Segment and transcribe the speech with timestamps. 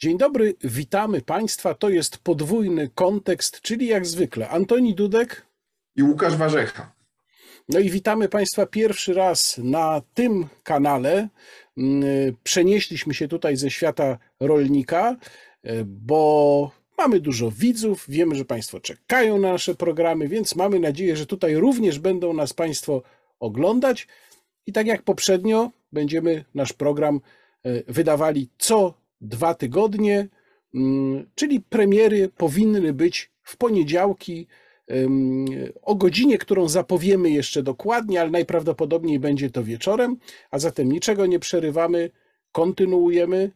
[0.00, 1.74] Dzień dobry, witamy Państwa.
[1.74, 5.46] To jest podwójny kontekst, czyli jak zwykle Antoni Dudek
[5.96, 6.92] i Łukasz Warzecha.
[7.68, 11.28] No i witamy Państwa pierwszy raz na tym kanale.
[11.78, 12.04] Mm,
[12.42, 15.16] przenieśliśmy się tutaj ze świata rolnika,
[15.62, 21.16] e, bo mamy dużo widzów, wiemy, że Państwo czekają na nasze programy, więc mamy nadzieję,
[21.16, 23.02] że tutaj również będą nas Państwo
[23.40, 24.06] oglądać.
[24.66, 27.20] I tak jak poprzednio, będziemy nasz program
[27.64, 30.28] e, wydawali co dwa tygodnie,
[30.74, 34.46] mm, czyli premiery powinny być w poniedziałki
[35.82, 40.16] o godzinie, którą zapowiemy jeszcze dokładnie, ale najprawdopodobniej będzie to wieczorem,
[40.50, 42.10] a zatem niczego nie przerywamy,
[42.52, 43.50] kontynuujemy.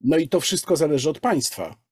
[0.00, 1.83] No i to wszystko zależy od Państwa.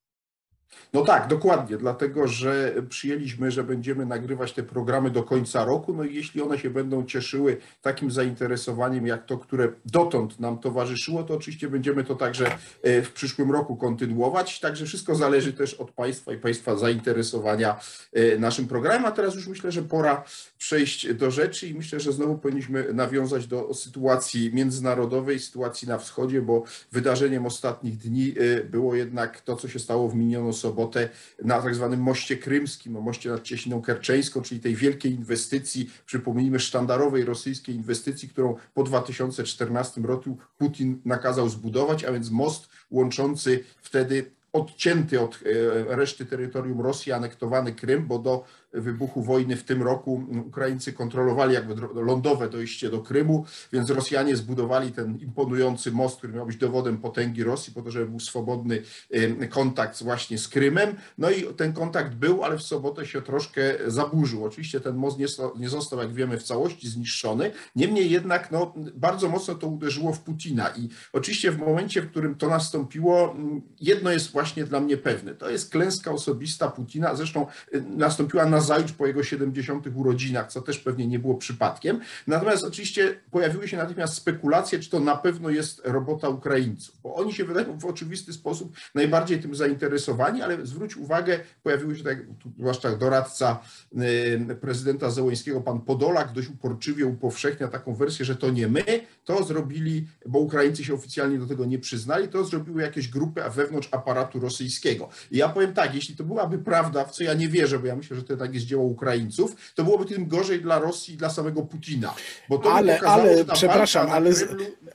[0.93, 5.93] No tak, dokładnie, dlatego że przyjęliśmy, że będziemy nagrywać te programy do końca roku.
[5.93, 11.23] No i jeśli one się będą cieszyły takim zainteresowaniem, jak to, które dotąd nam towarzyszyło,
[11.23, 14.59] to oczywiście będziemy to także e, w przyszłym roku kontynuować.
[14.59, 17.79] Także wszystko zależy też od Państwa i Państwa zainteresowania
[18.13, 19.05] e, naszym programem.
[19.05, 20.23] A teraz już myślę, że pora
[20.57, 26.41] przejść do rzeczy i myślę, że znowu powinniśmy nawiązać do sytuacji międzynarodowej, sytuacji na wschodzie,
[26.41, 31.09] bo wydarzeniem ostatnich dni e, było jednak to, co się stało w minioną sobotę
[31.43, 37.25] na tak zwanym moście krymskim, moście nad Cieśniną Kerczeńską, czyli tej wielkiej inwestycji, przypomnijmy, sztandarowej
[37.25, 45.21] rosyjskiej inwestycji, którą po 2014 roku Putin nakazał zbudować, a więc most łączący wtedy odcięty
[45.21, 50.93] od e, reszty terytorium Rosji, anektowany Krym, bo do wybuchu wojny w tym roku Ukraińcy
[50.93, 56.57] kontrolowali jakby lądowe dojście do Krymu, więc Rosjanie zbudowali ten imponujący most, który miał być
[56.57, 58.81] dowodem potęgi Rosji, po to, żeby był swobodny
[59.49, 60.95] kontakt właśnie z Krymem.
[61.17, 64.45] No i ten kontakt był, ale w sobotę się troszkę zaburzył.
[64.45, 65.25] Oczywiście ten most nie,
[65.59, 67.51] nie został, jak wiemy, w całości zniszczony.
[67.75, 72.35] Niemniej jednak no, bardzo mocno to uderzyło w Putina i oczywiście w momencie, w którym
[72.35, 73.35] to nastąpiło,
[73.81, 75.35] jedno jest właśnie dla mnie pewne.
[75.35, 79.87] To jest klęska osobista Putina, zresztą y, nastąpiła na nazajutrz po jego 70.
[79.95, 81.99] urodzinach, co też pewnie nie było przypadkiem.
[82.27, 87.33] Natomiast oczywiście pojawiły się natychmiast spekulacje, czy to na pewno jest robota Ukraińców, bo oni
[87.33, 92.17] się wydają w oczywisty sposób najbardziej tym zainteresowani, ale zwróć uwagę, pojawiły się tak,
[92.59, 93.59] zwłaszcza doradca
[94.51, 98.83] y, prezydenta Zełęńskiego, pan Podolak, dość uporczywie upowszechnia taką wersję, że to nie my,
[99.25, 103.89] to zrobili, bo Ukraińcy się oficjalnie do tego nie przyznali, to zrobiły jakieś grupy wewnątrz
[103.91, 105.09] aparatu rosyjskiego.
[105.31, 107.95] I ja powiem tak, jeśli to byłaby prawda, w co ja nie wierzę, bo ja
[107.95, 111.29] myślę, że to tak jest dzieło Ukraińców, to byłoby tym gorzej dla Rosji i dla
[111.29, 112.13] samego Putina.
[112.49, 114.35] Bo to ale, pokazało, ale, przepraszam, ale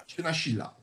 [0.06, 0.77] się nasila.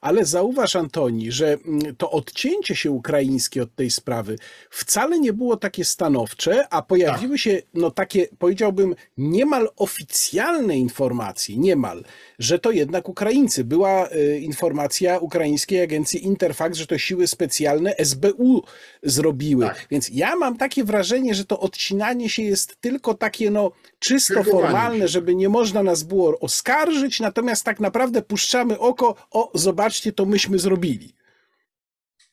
[0.00, 4.38] Ale zauważ, Antoni, że mm, to odcięcie się ukraińskie od tej sprawy
[4.70, 7.40] wcale nie było takie stanowcze, a pojawiły tak.
[7.40, 12.04] się no, takie, powiedziałbym, niemal oficjalne informacje, niemal,
[12.38, 13.64] że to jednak Ukraińcy.
[13.64, 18.62] Była y, informacja ukraińskiej agencji Interfax, że to siły specjalne SBU
[19.02, 19.66] zrobiły.
[19.66, 19.86] Tak.
[19.90, 25.08] Więc ja mam takie wrażenie, że to odcinanie się jest tylko takie no, czysto formalne,
[25.08, 29.50] żeby nie można nas było oskarżyć, natomiast tak naprawdę puszczamy oko, o
[29.82, 31.14] zobaczcie, to myśmy zrobili.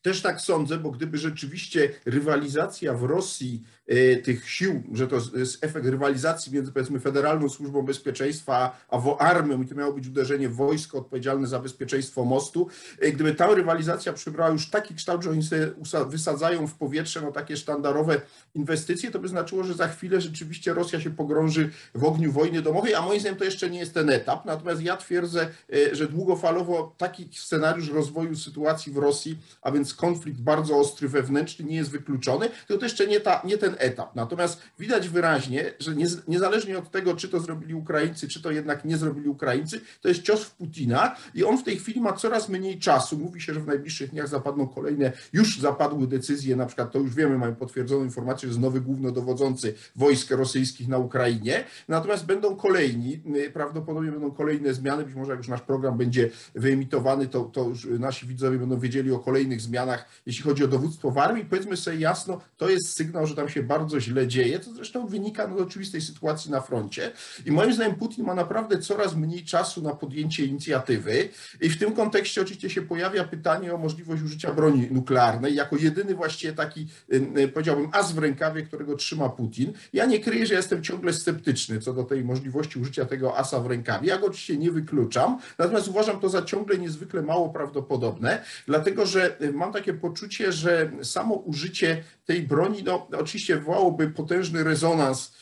[0.02, 5.64] Też tak sądzę, bo gdyby rzeczywiście rywalizacja w Rosji e, tych sił, że to jest
[5.64, 10.54] efekt rywalizacji między powiedzmy Federalną Służbą Bezpieczeństwa a armią i to miało być uderzenie w
[10.54, 12.68] wojsko odpowiedzialne za bezpieczeństwo mostu,
[13.00, 15.70] e, gdyby ta rywalizacja przybrała już taki kształt, że oni sobie
[16.06, 18.20] wysadzają w powietrze no, takie sztandarowe
[18.54, 22.94] inwestycje, to by znaczyło, że za chwilę rzeczywiście Rosja się pogrąży w ogniu wojny domowej,
[22.94, 24.44] a moim zdaniem to jeszcze nie jest ten etap.
[24.44, 30.40] Natomiast ja twierdzę, e, że długofalowo taki scenariusz rozwoju sytuacji w Rosji, a więc konflikt
[30.40, 34.14] bardzo ostry wewnętrzny nie jest wykluczony, to to jeszcze nie, ta, nie ten etap.
[34.14, 38.84] Natomiast widać wyraźnie, że nie, niezależnie od tego, czy to zrobili Ukraińcy, czy to jednak
[38.84, 42.48] nie zrobili Ukraińcy, to jest cios w Putina i on w tej chwili ma coraz
[42.48, 43.18] mniej czasu.
[43.18, 47.14] Mówi się, że w najbliższych dniach zapadną kolejne, już zapadły decyzje, na przykład to już
[47.14, 53.20] wiemy, mamy potwierdzoną informację, że jest nowy głównodowodzący wojsk rosyjskich na Ukrainie, natomiast będą kolejni,
[53.36, 57.64] y, prawdopodobnie będą kolejne zmiany, być może jak już nasz program będzie wyemitowany, to, to
[57.68, 61.44] już nasi widzowie będą wiedzieli o kolejnych zmianach, Stanach, jeśli chodzi o dowództwo w armii,
[61.44, 65.46] powiedzmy sobie jasno, to jest sygnał, że tam się bardzo źle dzieje, to zresztą wynika
[65.46, 67.12] no, z oczywistej sytuacji na froncie
[67.46, 71.28] i moim zdaniem Putin ma naprawdę coraz mniej czasu na podjęcie inicjatywy
[71.60, 76.14] i w tym kontekście oczywiście się pojawia pytanie o możliwość użycia broni nuklearnej jako jedyny
[76.14, 79.72] właściwie taki, y, powiedziałbym, as w rękawie, którego trzyma Putin.
[79.92, 83.66] Ja nie kryję, że jestem ciągle sceptyczny co do tej możliwości użycia tego asa w
[83.66, 84.08] rękawie.
[84.08, 89.42] Ja go oczywiście nie wykluczam, natomiast uważam to za ciągle niezwykle mało prawdopodobne, dlatego że
[89.42, 95.36] y, mam takie poczucie, że samo użycie tej broni, no oczywiście wywołałoby potężny rezonans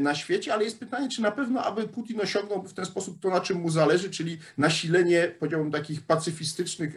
[0.00, 3.30] na świecie, ale jest pytanie, czy na pewno, aby Putin osiągnąłby w ten sposób to,
[3.30, 6.96] na czym mu zależy, czyli nasilenie, powiedziałbym, takich pacyfistycznych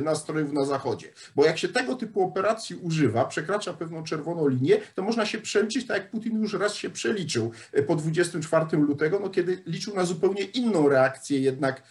[0.00, 1.08] nastrojów na Zachodzie.
[1.36, 5.86] Bo jak się tego typu operacji używa, przekracza pewną czerwoną linię, to można się przeliczyć,
[5.86, 7.52] tak jak Putin już raz się przeliczył
[7.86, 11.82] po 24 lutego, no kiedy liczył na zupełnie inną reakcję jednak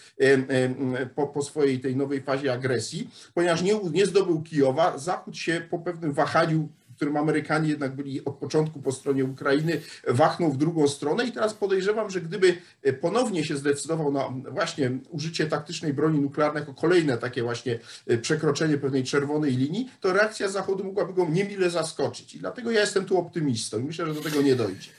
[1.15, 5.80] po, po swojej tej nowej fazie agresji, ponieważ nie, nie zdobył Kijowa, Zachód się po
[5.80, 6.69] pewnym wahaniu
[7.00, 11.54] którym Amerykanie jednak byli od początku po stronie Ukrainy, wachnął w drugą stronę i teraz
[11.54, 12.57] podejrzewam, że gdyby
[13.01, 17.80] ponownie się zdecydował na właśnie użycie taktycznej broni nuklearnej jako kolejne takie właśnie
[18.22, 22.36] przekroczenie pewnej czerwonej linii, to reakcja Zachodu mogłaby go niemile zaskoczyć.
[22.36, 23.80] I dlatego ja jestem tu optymistą.
[23.80, 24.90] Myślę, że do tego nie dojdzie.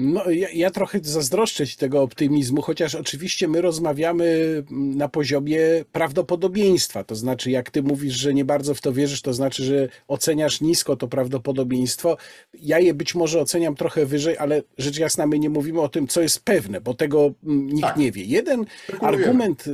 [0.00, 5.60] No, ja, ja, trochę zazdroszczę ci tego optymizmu, chociaż oczywiście my rozmawiamy na poziomie
[5.92, 7.04] prawdopodobieństwa.
[7.04, 10.60] To znaczy, jak ty mówisz, że nie bardzo w to wierzysz, to znaczy, że oceniasz
[10.60, 12.16] nisko to prawdopodobieństwo.
[12.54, 16.08] Ja je być może oceniam trochę wyżej, ale rzecz jasna, my nie mówimy o tym,
[16.08, 17.96] co jest pewne, bo tego nikt tak.
[17.96, 18.24] nie wie.
[18.24, 18.66] Jeden
[19.00, 19.64] argument,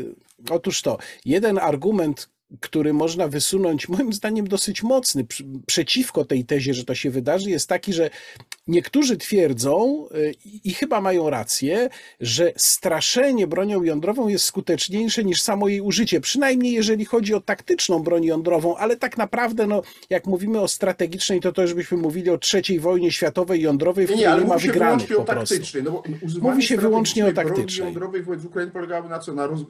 [0.50, 2.29] otóż to, jeden argument,
[2.60, 5.26] który można wysunąć, moim zdaniem dosyć mocny,
[5.66, 8.10] przeciwko tej tezie, że to się wydarzy, jest taki, że
[8.66, 10.34] niektórzy twierdzą y,
[10.64, 11.88] i chyba mają rację,
[12.20, 17.98] że straszenie bronią jądrową jest skuteczniejsze niż samo jej użycie, przynajmniej jeżeli chodzi o taktyczną
[17.98, 22.30] broń jądrową, ale tak naprawdę, no, jak mówimy o strategicznej, to to już byśmy mówili
[22.30, 25.54] o trzeciej wojnie światowej jądrowej, w nie, której nie, nie ma wygranych po prostu.
[25.84, 26.02] No bo
[26.40, 27.86] mówi się wyłącznie o taktycznej.
[27.86, 29.32] jądrowej wobec Ukrainy polegało na co?
[29.32, 29.60] Na roz,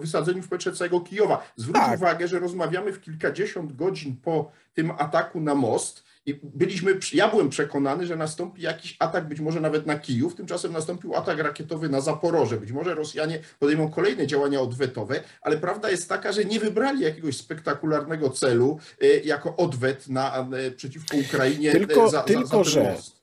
[0.00, 1.52] wysadzeniu w powietrze całego Kijowa.
[1.56, 1.96] Zwróć tak.
[1.96, 7.48] uwagę, że rozmawiamy w kilkadziesiąt godzin po tym ataku na most i byliśmy, ja byłem
[7.48, 12.00] przekonany, że nastąpi jakiś atak, być może nawet na Kijów, tymczasem nastąpił atak rakietowy na
[12.00, 12.56] Zaporoże.
[12.56, 17.36] Być może Rosjanie podejmą kolejne działania odwetowe, ale prawda jest taka, że nie wybrali jakiegoś
[17.36, 22.92] spektakularnego celu y, jako odwet na, y, przeciwko Ukrainie tylko, za, tylko, za, za że...
[22.92, 23.21] most.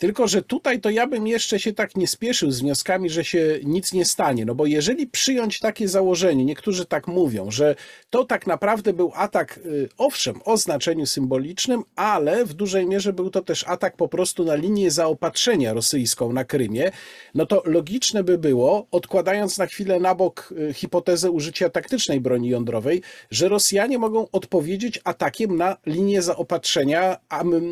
[0.00, 3.58] Tylko, że tutaj to ja bym jeszcze się tak nie spieszył z wnioskami, że się
[3.64, 4.44] nic nie stanie.
[4.44, 7.74] No bo jeżeli przyjąć takie założenie, niektórzy tak mówią, że
[8.10, 13.30] to tak naprawdę był atak, y, owszem, o znaczeniu symbolicznym, ale w dużej mierze był
[13.30, 16.90] to też atak po prostu na linię zaopatrzenia rosyjską na Krymie,
[17.34, 22.48] no to logiczne by było, odkładając na chwilę na bok y, hipotezę użycia taktycznej broni
[22.48, 27.16] jądrowej, że Rosjanie mogą odpowiedzieć atakiem na linię zaopatrzenia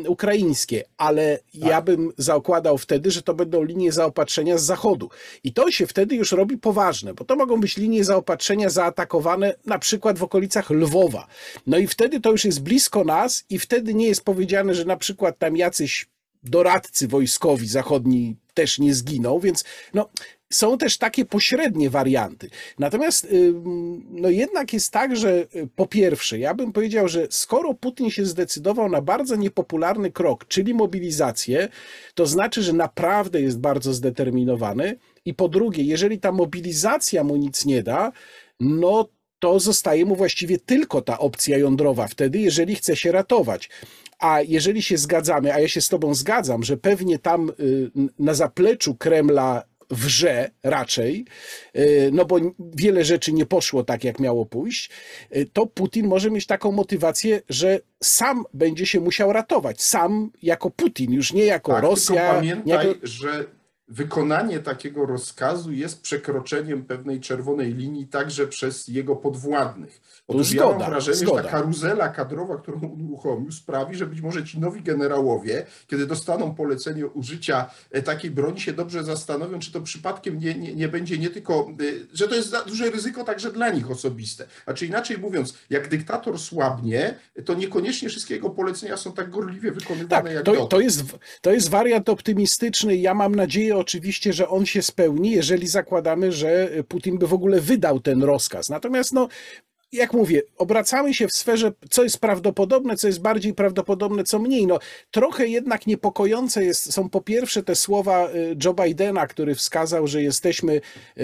[0.07, 1.69] ukraińskie, ale tak.
[1.69, 5.09] ja bym zakładał wtedy, że to będą linie zaopatrzenia z zachodu.
[5.43, 9.79] I to się wtedy już robi poważne, bo to mogą być linie zaopatrzenia zaatakowane na
[9.79, 11.27] przykład w okolicach Lwowa.
[11.67, 14.97] No i wtedy to już jest blisko nas i wtedy nie jest powiedziane, że na
[14.97, 16.07] przykład tam jacyś
[16.43, 19.63] doradcy wojskowi zachodni też nie zginą, więc
[19.93, 20.09] no,
[20.49, 22.49] są też takie pośrednie warianty.
[22.79, 23.27] Natomiast
[24.09, 28.25] no jednak jest tak, że y, po pierwsze, ja bym powiedział, że skoro Putin się
[28.25, 31.69] zdecydował na bardzo niepopularny krok, czyli mobilizację,
[32.13, 34.97] to znaczy, że naprawdę jest bardzo zdeterminowany.
[35.25, 38.11] I po drugie, jeżeli ta mobilizacja mu nic nie da,
[38.59, 39.09] no
[39.39, 43.69] to zostaje mu właściwie tylko ta opcja jądrowa wtedy, jeżeli chce się ratować.
[44.19, 48.33] A jeżeli się zgadzamy, a ja się z Tobą zgadzam, że pewnie tam y, na
[48.33, 51.25] zapleczu Kremla wrze raczej,
[51.75, 54.89] y, no bo wiele rzeczy nie poszło tak, jak miało pójść,
[55.35, 59.81] y, to Putin może mieć taką motywację, że sam będzie się musiał ratować.
[59.81, 62.33] Sam jako Putin, już nie jako tak, Rosja.
[62.33, 62.99] Pamiętaj, jako...
[63.03, 63.58] że
[63.89, 70.01] wykonanie takiego rozkazu jest przekroczeniem pewnej czerwonej linii także przez jego podwładnych.
[70.27, 71.37] Otóż zgoda, ja mam wrażenie, zgoda.
[71.37, 76.55] że ta karuzela kadrowa, którą uruchomił, sprawi, że być może ci nowi generałowie, kiedy dostaną
[76.55, 81.17] polecenie użycia e, takiej broni, się dobrze zastanowią, czy to przypadkiem nie, nie, nie będzie
[81.17, 84.47] nie tylko, e, że to jest duże ryzyko także dla nich osobiste.
[84.65, 89.71] A czy inaczej mówiąc, jak dyktator słabnie, to niekoniecznie wszystkie jego polecenia są tak gorliwie
[89.71, 91.03] wykonywane tak, jak to, to jest
[91.41, 92.95] To jest wariant optymistyczny.
[92.95, 97.61] Ja mam nadzieję oczywiście, że on się spełni, jeżeli zakładamy, że Putin by w ogóle
[97.61, 98.69] wydał ten rozkaz.
[98.69, 99.27] Natomiast no,
[99.91, 104.67] jak mówię, obracamy się w sferze, co jest prawdopodobne, co jest bardziej prawdopodobne, co mniej.
[104.67, 104.79] No,
[105.11, 110.23] trochę jednak niepokojące jest, są po pierwsze te słowa y, Joe Bidena, który wskazał, że
[110.23, 110.81] jesteśmy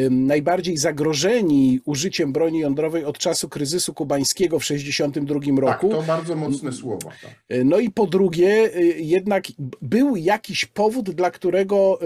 [0.09, 5.89] najbardziej zagrożeni użyciem broni jądrowej od czasu kryzysu kubańskiego w 1962 roku.
[5.89, 7.09] Tak, to bardzo mocne słowa.
[7.21, 7.57] Tak.
[7.57, 9.43] Y, no i po drugie, y, jednak
[9.81, 11.99] był jakiś powód, dla którego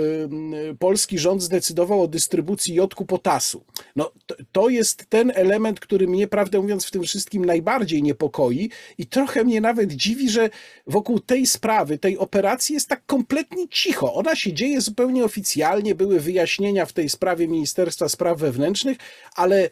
[0.80, 3.64] polski rząd zdecydował o dystrybucji jodku potasu.
[3.96, 8.04] No, to, to jest ten element, który mnie prawdopodobnie prawdę mówiąc, w tym wszystkim najbardziej
[8.04, 10.50] niepokoi i trochę mnie nawet dziwi, że
[10.88, 14.14] wokół tej sprawy, tej operacji jest tak kompletnie cicho.
[14.14, 18.98] Ona się dzieje zupełnie oficjalnie, były wyjaśnienia w tej sprawie Ministerstwa Spraw Wewnętrznych,
[19.36, 19.70] ale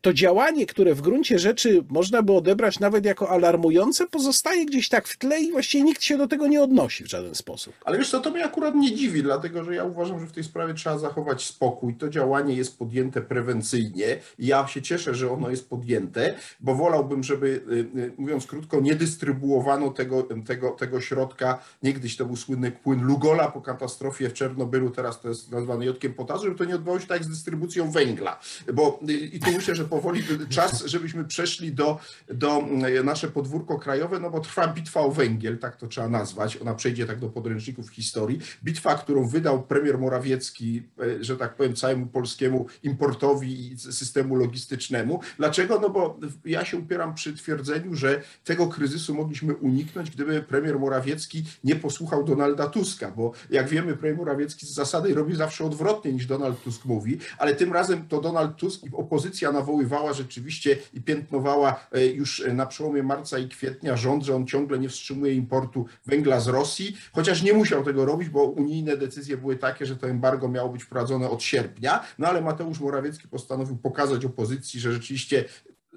[0.00, 5.08] to działanie, które w gruncie rzeczy można by odebrać nawet jako alarmujące, pozostaje gdzieś tak
[5.08, 7.74] w tle i właściwie nikt się do tego nie odnosi w żaden sposób.
[7.84, 10.44] Ale wiesz co, to mnie akurat nie dziwi, dlatego że ja uważam, że w tej
[10.44, 11.94] sprawie trzeba zachować spokój.
[11.94, 14.02] To działanie jest podjęte prewencyjnie
[14.38, 17.46] ja się cieszę, że ono jest podjęte, bo wolałbym, żeby,
[17.96, 21.58] y, y, mówiąc krótko, nie dystrybuowano tego, tego, tego środka.
[21.82, 26.14] Niegdyś to był słynny płyn Lugola po katastrofie w Czernobylu, teraz to jest nazwany jodkiem
[26.14, 28.40] potasu, żeby to nie odbywało się tak z dystrybucją węgla.
[28.74, 32.64] Bo y, i tu myślę, że powoli czas, żebyśmy przeszli do, do
[33.04, 36.56] nasze podwórko krajowe, no bo trwa bitwa o węgiel, tak to trzeba nazwać.
[36.56, 38.38] Ona przejdzie tak do podręczników historii.
[38.64, 40.82] Bitwa, którą wydał premier Morawiecki,
[41.20, 45.20] że tak powiem, całemu polskiemu importowi i systemu logistycznemu.
[45.38, 45.78] Dlaczego?
[45.80, 51.44] No bo ja się upieram przy twierdzeniu, że tego kryzysu mogliśmy uniknąć, gdyby premier Morawiecki
[51.64, 56.26] nie posłuchał Donalda Tuska, bo jak wiemy, premier Morawiecki z zasady robi zawsze odwrotnie niż
[56.26, 61.86] Donald Tusk mówi, ale tym razem to Donald Tusk i opozycja nawoływała rzeczywiście i piętnowała
[61.92, 66.40] e, już na przełomie marca i kwietnia rząd, że on ciągle nie wstrzymuje importu węgla
[66.40, 70.48] z Rosji, chociaż nie musiał tego robić, bo unijne decyzje były takie, że to embargo
[70.48, 75.44] miało być wprowadzone od sierpnia, no ale Mateusz Morawiecki postanowił pokazać opozycji, że rzeczywiście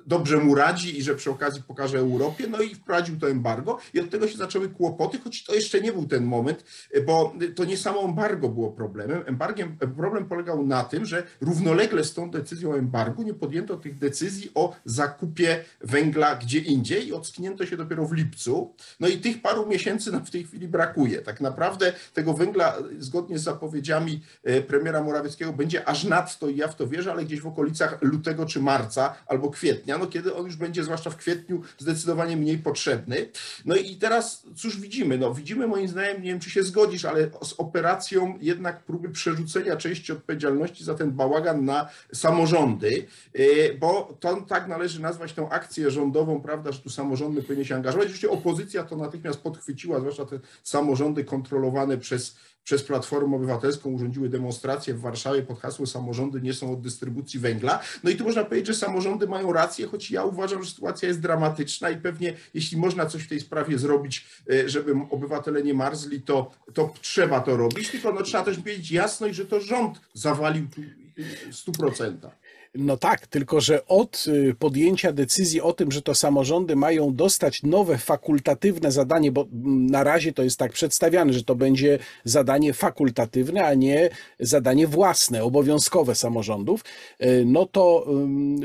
[0.06, 4.00] dobrze mu radzi i że przy okazji pokaże Europie, no i wprowadził to embargo i
[4.00, 6.64] od tego się zaczęły kłopoty, choć to jeszcze nie był ten moment,
[7.06, 9.24] bo to nie samo embargo było problemem.
[9.26, 13.98] Embargiem, problem polegał na tym, że równolegle z tą decyzją o embargu nie podjęto tych
[13.98, 18.74] decyzji o zakupie węgla gdzie indziej i ocknięto się dopiero w lipcu.
[19.00, 21.22] No i tych paru miesięcy nam w tej chwili brakuje.
[21.22, 26.68] Tak naprawdę tego węgla zgodnie z zapowiedziami e, premiera Morawieckiego będzie aż nadto i ja
[26.68, 30.46] w to wierzę, ale gdzieś w okolicach lutego czy marca albo kwietnia no kiedy on
[30.46, 33.30] już będzie, zwłaszcza w kwietniu, zdecydowanie mniej potrzebny.
[33.66, 35.18] No i teraz cóż widzimy?
[35.18, 39.78] No widzimy moim zdaniem, nie wiem czy się zgodzisz, ale z operacją jednak próby przerzucenia
[39.78, 43.08] części odpowiedzialności za ten bałagan na samorządy,
[43.40, 47.75] y, bo to tak należy nazwać tę akcję rządową, prawda, że tu samorządy powinny się
[47.75, 48.06] angażować.
[48.06, 52.36] Oczywiście opozycja to natychmiast podchwyciła, zwłaszcza te samorządy kontrolowane przez
[52.66, 57.80] przez Platformę Obywatelską urządziły demonstracje w Warszawie pod hasłem samorządy nie są od dystrybucji węgla.
[58.04, 61.22] No i tu można powiedzieć, że samorządy mają rację, choć ja uważam, że sytuacja jest
[61.22, 66.22] dramatyczna i pewnie jeśli można coś w tej sprawie zrobić, e, żeby obywatele nie marzli,
[66.22, 70.68] to, to trzeba to robić, tylko no, trzeba też powiedzieć jasność, że to rząd zawalił
[70.68, 70.82] tu
[71.18, 72.30] w 100%.
[72.77, 77.63] No tak, tylko że od y, podjęcia decyzji o tym, że to samorządy mają dostać
[77.63, 82.74] nowe fakultatywne zadanie, bo mm, na razie to jest tak przedstawiane, że to będzie zadanie
[82.74, 86.84] fakultatywne, a nie zadanie własne, obowiązkowe samorządów,
[87.22, 88.05] y, no to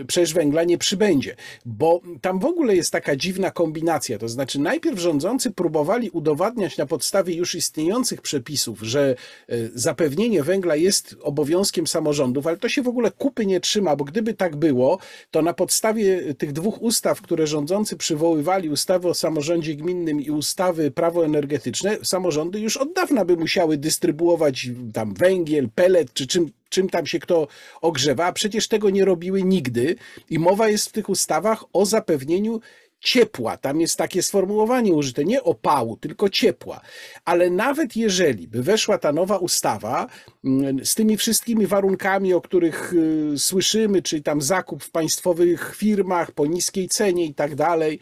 [0.07, 4.99] przecież węgla nie przybędzie, bo tam w ogóle jest taka dziwna kombinacja, to znaczy najpierw
[4.99, 9.17] rządzący próbowali udowadniać na podstawie już istniejących przepisów, że
[9.51, 14.05] y, zapewnienie węgla jest obowiązkiem samorządów, ale to się w ogóle kupy nie trzyma, bo
[14.05, 14.99] gdyby tak było,
[15.31, 20.91] to na podstawie tych dwóch ustaw, które rządzący przywoływali, ustawy o samorządzie gminnym i ustawy
[20.91, 26.89] prawo energetyczne, samorządy już od dawna by musiały dystrybuować tam węgiel, pelet czy czym, czym
[26.89, 27.49] tam się kto
[27.81, 29.97] ogrzewa, a przecież tego nie robiły nigdy.
[30.31, 32.61] I mowa jest w tych ustawach o zapewnieniu
[33.01, 33.57] ciepła.
[33.57, 36.81] Tam jest takie sformułowanie użyte, nie opału, tylko ciepła.
[37.25, 40.07] Ale nawet jeżeli by weszła ta nowa ustawa
[40.45, 46.33] mm, z tymi wszystkimi warunkami, o których y, słyszymy, czyli tam zakup w państwowych firmach
[46.33, 47.99] po niskiej cenie i tak dalej,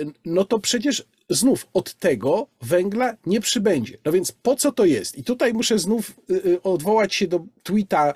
[0.00, 3.98] y, no to przecież znów od tego węgla nie przybędzie.
[4.04, 5.18] No więc po co to jest?
[5.18, 8.14] I tutaj muszę znów y, odwołać się do tweeta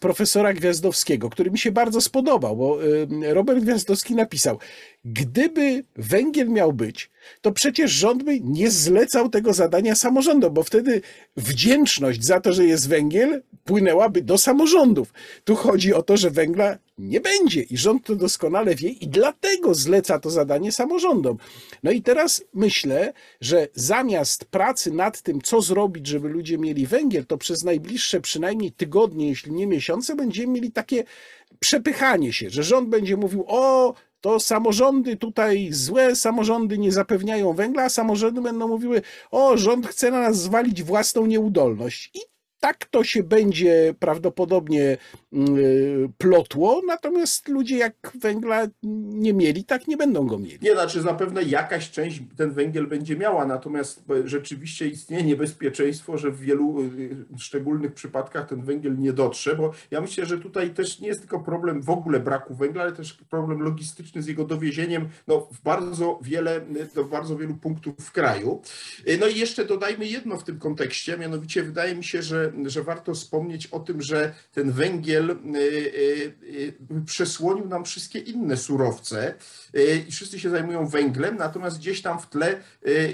[0.00, 2.78] profesora Gwiazdowskiego, który mi się bardzo spodobał, bo
[3.32, 4.58] Robert Gwiazdowski napisał:
[5.04, 11.00] Gdyby węgiel miał być, to przecież rząd by nie zlecał tego zadania samorządom, bo wtedy
[11.36, 15.12] wdzięczność za to, że jest węgiel, płynęłaby do samorządów.
[15.44, 19.74] Tu chodzi o to, że węgla nie będzie i rząd to doskonale wie i dlatego
[19.74, 21.36] zleca to zadanie samorządom.
[21.82, 27.26] No i teraz myślę, że zamiast pracy nad tym, co zrobić, żeby ludzie mieli węgiel,
[27.26, 31.04] to przez najbliższe przynajmniej tygodnie, jeśli nie miesiące, będziemy mieli takie
[31.58, 37.82] przepychanie się, że rząd będzie mówił: O, to samorządy tutaj złe, samorządy nie zapewniają węgla,
[37.82, 42.10] a samorządy będą mówiły, o, rząd chce na nas zwalić własną nieudolność.
[42.14, 42.31] I
[42.62, 44.96] tak to się będzie prawdopodobnie
[45.32, 50.58] mm, y, plotło, natomiast ludzie jak węgla nie mieli, tak nie będą go mieli.
[50.62, 56.40] Nie, znaczy zapewne jakaś część ten węgiel będzie miała, natomiast rzeczywiście istnieje niebezpieczeństwo, że w
[56.40, 61.08] wielu y, szczególnych przypadkach ten węgiel nie dotrze, bo ja myślę, że tutaj też nie
[61.08, 65.40] jest tylko problem w ogóle braku węgla, ale też problem logistyczny z jego dowiezieniem no,
[65.52, 66.60] w bardzo wiele,
[66.94, 68.62] do bardzo wielu punktów w kraju.
[69.20, 73.14] No i jeszcze dodajmy jedno w tym kontekście, mianowicie wydaje mi się, że że, warto
[73.14, 76.34] wspomnieć o tym, że ten węgiel y, y,
[76.90, 79.34] y, przesłonił nam wszystkie inne surowce
[80.08, 82.60] i wszyscy się zajmują węglem, natomiast gdzieś tam w tle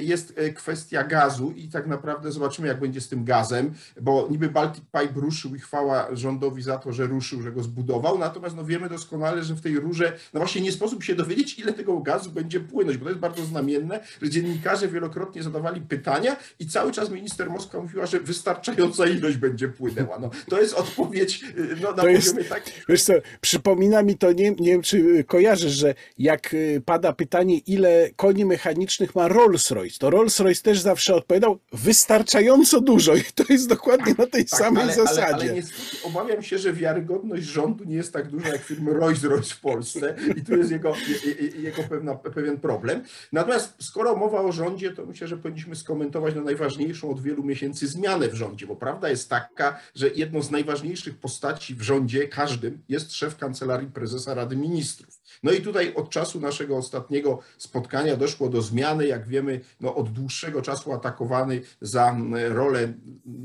[0.01, 4.85] jest kwestia gazu i tak naprawdę zobaczymy, jak będzie z tym gazem, bo niby Baltic
[4.85, 8.89] Pipe ruszył i chwała rządowi za to, że ruszył, że go zbudował, natomiast no wiemy
[8.89, 12.61] doskonale, że w tej rurze no właśnie nie sposób się dowiedzieć, ile tego gazu będzie
[12.61, 17.51] płynąć, bo to jest bardzo znamienne, że dziennikarze wielokrotnie zadawali pytania i cały czas minister
[17.51, 20.19] Moskwa mówiła, że wystarczająca ilość będzie płynęła.
[20.19, 24.33] No, to jest odpowiedź y, no, na To jest- takim, Wiesz co, przypomina mi to,
[24.33, 29.99] nie, nie wiem czy kojarzysz, że jak y, pada pytanie, ile koni mechanicznych ma Rolls-Royce,
[29.99, 34.83] to Rolls-Royce też zawsze odpowiadał wystarczająco dużo i to jest dokładnie na tej Tak, samej
[34.83, 35.25] ale, zasadzie.
[35.25, 39.55] Ale, ale niestety obawiam się, że wiarygodność rządu nie jest tak duża jak firmy Rolls-Royce
[39.55, 40.95] w Polsce i tu jest jego,
[41.25, 43.03] je- je- jego pewna, pewien problem.
[43.33, 47.87] Natomiast skoro mowa o rządzie, to myślę, że powinniśmy skomentować na najważniejszą od wielu miesięcy
[47.87, 52.83] zmianę w rządzie, bo prawda jest taka, że jedną z najważniejszych postaci w rządzie, każdym,
[52.89, 55.19] jest szef Kancelarii Prezesa Rady Ministrów.
[55.43, 60.13] No i tutaj od czasu naszego ostatniego spotkania doszło do zmiany, jak wiemy, no od
[60.13, 62.93] dłuższego czasu atakowany za mm, rolę,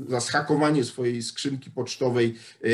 [0.08, 2.68] za schakowanie swojej skrzynki pocztowej e,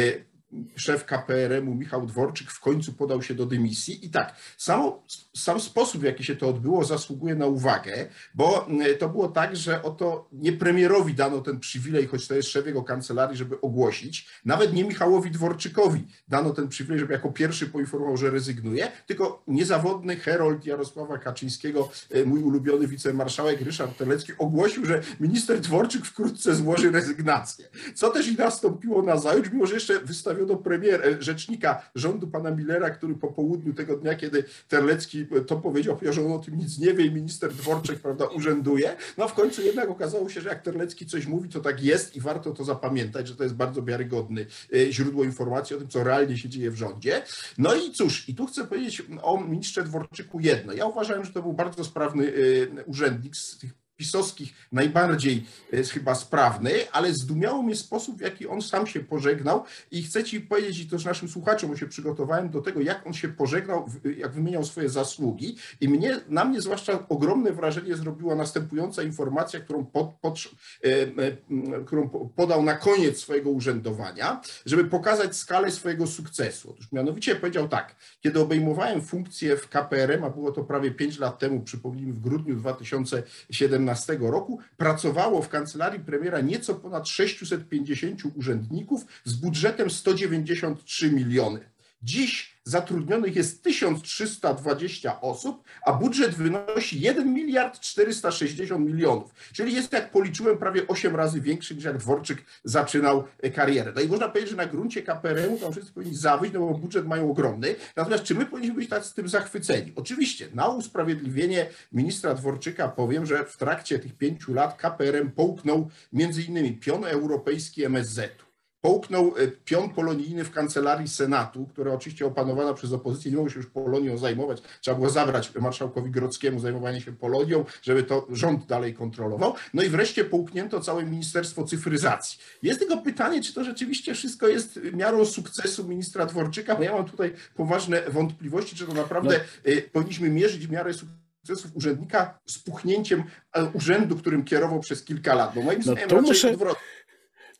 [0.77, 4.07] szef KPRM-u Michał Dworczyk w końcu podał się do dymisji.
[4.07, 5.03] I tak, samo,
[5.37, 9.57] sam sposób, w jaki się to odbyło, zasługuje na uwagę, bo mm, to było tak,
[9.57, 14.29] że oto nie premierowi dano ten przywilej, choć to jest szef jego kancelarii, żeby ogłosić,
[14.45, 20.17] nawet nie Michałowi Dworczykowi dano ten przywilej, żeby jako pierwszy poinformował, że rezygnuje, tylko niezawodny
[20.17, 26.91] herold Jarosława Kaczyńskiego, e, mój ulubiony wicemarszałek Ryszard Terlecki ogłosił, że minister Dworczyk wkrótce złoży
[26.91, 27.69] rezygnację.
[27.95, 30.01] Co też i nastąpiło na zajutrz, mimo że jeszcze
[30.41, 35.41] wystawiono premier, e, rzecznika rządu pana Millera, który po południu tego dnia, kiedy Terlecki e,
[35.41, 38.97] to powiedział, powiedział, że on o tym nic nie wie i minister Dworczyk, prawda, urzęduje.
[39.19, 42.21] No w końcu jednak okazało się, że jak Terlecki coś mówi, to tak jest i
[42.21, 46.39] warto to zapamiętać, że to jest bardzo wiarygodny e, źródło informacji o tym, co realnie
[46.39, 47.23] się dzieje w rządzie.
[47.59, 50.73] No i cóż, i tu chcę powiedzieć o ministrze Dworczyku jedno.
[50.73, 52.33] Ja uważałem, że to był bardzo sprawny
[52.79, 58.47] e, urzędnik z tych pisowskich najbardziej jest chyba sprawny, ale zdumiało mnie sposób, w jaki
[58.47, 59.65] on sam się pożegnał.
[59.91, 63.13] I chcę Ci powiedzieć i też naszym słuchaczom, bo się przygotowałem do tego, jak on
[63.13, 65.57] się pożegnał, w- jak wymieniał swoje zasługi.
[65.81, 70.39] I mnie, na mnie zwłaszcza ogromne wrażenie zrobiła następująca informacja, którą, pod, pod,
[70.85, 76.71] e, e, którą po- podał na koniec swojego urzędowania, żeby pokazać skalę swojego sukcesu.
[76.71, 81.39] Otóż mianowicie powiedział tak, kiedy obejmowałem funkcję w KPRM, a było to prawie 5 lat
[81.39, 83.90] temu, przypomnijmy w grudniu 2017
[84.31, 91.61] roku, pracowało w kancelarii premiera nieco ponad 650 urzędników z budżetem 193 miliony.
[92.03, 99.35] Dziś zatrudnionych jest 1320 osób, a budżet wynosi 1 miliard 460 milionów.
[99.53, 103.93] Czyli jest, jak policzyłem, prawie 8 razy większy niż jak Dworczyk zaczynał e, karierę.
[103.95, 107.07] No i można powiedzieć, że na gruncie KPRM-u tam wszyscy powinni zawyć, no bo budżet
[107.07, 107.75] mają ogromny.
[107.97, 109.93] Natomiast czy my powinniśmy być tak z tym zachwyceni?
[109.97, 116.43] Oczywiście, na usprawiedliwienie ministra Dworczyka powiem, że w trakcie tych pięciu lat KPRM połknął między
[116.43, 118.50] innymi pion europejski MSZ-u.
[118.81, 123.57] Połknął e, pion polonijny w kancelarii Senatu, która oczywiście opanowana przez opozycję, nie mogło się
[123.57, 124.63] już Polonią zajmować.
[124.81, 129.55] Trzeba było zabrać marszałkowi Grodzkiemu zajmowanie się Polonią, żeby to rząd dalej kontrolował.
[129.75, 132.39] No i wreszcie połknięto całe Ministerstwo Cyfryzacji.
[132.63, 137.05] Jest tylko pytanie, czy to rzeczywiście wszystko jest miarą sukcesu ministra Dworczyka, bo ja mam
[137.05, 143.65] tutaj poważne wątpliwości, czy to naprawdę e, powinniśmy mierzyć miarę sukcesów urzędnika z puchnięciem e,
[143.65, 145.55] urzędu, którym kierował przez kilka lat.
[145.55, 146.83] Bo moim zdaniem to raczej muszę- odwrotnie.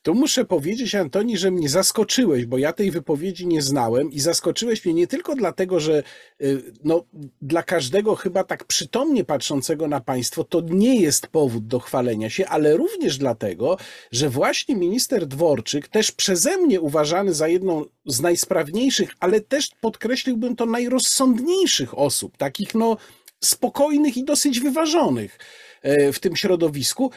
[0.03, 4.85] Tu muszę powiedzieć, Antoni, że mnie zaskoczyłeś, bo ja tej wypowiedzi nie znałem i zaskoczyłeś
[4.85, 6.03] mnie nie tylko dlatego, że
[6.43, 7.05] y, no,
[7.43, 12.47] dla każdego chyba tak przytomnie patrzącego na państwo to nie jest powód do chwalenia się,
[12.47, 13.77] ale również dlatego,
[14.13, 20.57] że właśnie minister Dworczyk, też przeze mnie uważany za jedną z najsprawniejszych, ale też podkreśliłbym
[20.57, 22.97] to najrozsądniejszych osób, takich no
[23.41, 25.39] spokojnych i dosyć wyważonych
[25.83, 27.11] e, w tym środowisku,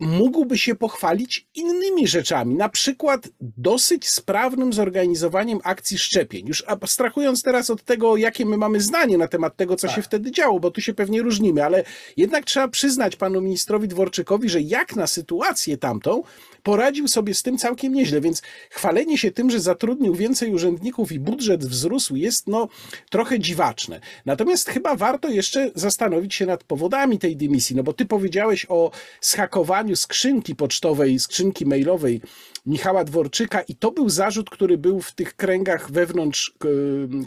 [0.00, 6.46] mógłby się pochwalić innymi rzeczami, na przykład dosyć sprawnym zorganizowaniem akcji szczepień.
[6.46, 9.96] Już abstrahując teraz od tego, jakie my mamy zdanie na temat tego, co Tak.
[9.96, 11.84] się wtedy działo, bo tu się pewnie różnimy, ale
[12.16, 16.22] jednak trzeba przyznać panu ministrowi Dworczykowi, że jak na sytuację tamtą
[16.62, 21.20] poradził sobie z tym całkiem nieźle, więc chwalenie się tym, że zatrudnił więcej urzędników i
[21.20, 22.68] budżet wzrósł jest no
[23.10, 24.00] trochę dziwaczne.
[24.26, 28.90] Natomiast chyba warto jeszcze zastanowić się nad powodami tej dymisji, no bo ty powiedziałeś o
[29.20, 32.20] schakowaniu skrzynki pocztowej, skrzynki mailowej
[32.66, 36.54] Michała Dworczyka i to był zarzut, który był w tych kręgach wewnątrz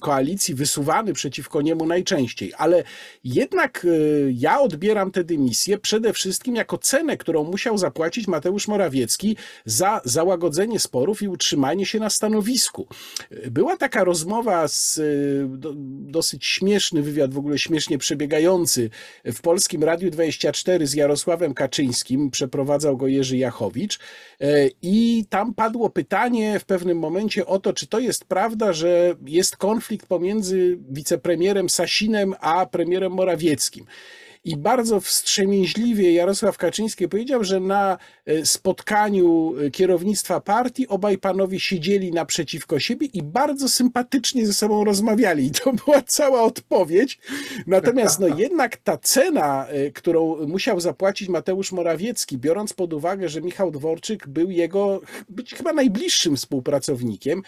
[0.01, 2.53] koalicji wysuwany przeciwko niemu najczęściej.
[2.57, 2.83] Ale
[3.23, 3.87] jednak
[4.33, 10.79] ja odbieram tę dymisję przede wszystkim jako cenę, którą musiał zapłacić Mateusz Morawiecki za załagodzenie
[10.79, 12.87] sporów i utrzymanie się na stanowisku.
[13.51, 15.01] Była taka rozmowa z
[16.11, 18.89] dosyć śmieszny wywiad, w ogóle śmiesznie przebiegający
[19.25, 22.31] w Polskim Radiu 24 z Jarosławem Kaczyńskim.
[22.31, 23.99] Przeprowadzał go Jerzy Jachowicz
[24.81, 29.57] i tam padło pytanie w pewnym momencie o to, czy to jest prawda, że jest
[29.57, 33.85] konflikt pomiędzy wicepremierem Sasinem a premierem Morawieckim.
[34.43, 41.59] I bardzo wstrzemięźliwie Jarosław Kaczyński powiedział, że na e, spotkaniu e, kierownictwa partii obaj panowie
[41.59, 45.45] siedzieli naprzeciwko siebie i bardzo sympatycznie ze sobą rozmawiali.
[45.45, 47.19] I to była cała odpowiedź.
[47.67, 53.41] Natomiast no, jednak ta cena, e, którą musiał zapłacić Mateusz Morawiecki, biorąc pod uwagę, że
[53.41, 57.41] Michał Dworczyk był jego być chyba najbliższym współpracownikiem,